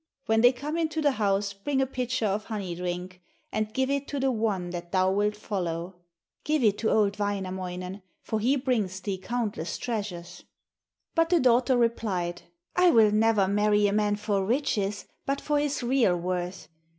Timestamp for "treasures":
9.77-10.43